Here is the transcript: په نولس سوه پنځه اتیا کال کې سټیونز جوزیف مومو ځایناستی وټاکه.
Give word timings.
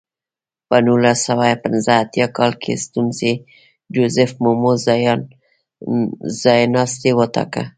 په 0.67 0.75
نولس 0.85 1.19
سوه 1.27 1.47
پنځه 1.63 1.91
اتیا 2.03 2.27
کال 2.37 2.51
کې 2.61 2.81
سټیونز 2.83 3.19
جوزیف 3.93 4.31
مومو 4.43 4.71
ځایناستی 6.43 7.11
وټاکه. 7.15 7.63